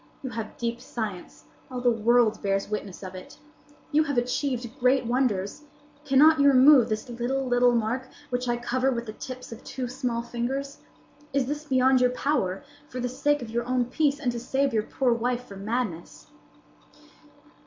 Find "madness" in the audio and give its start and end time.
15.65-16.25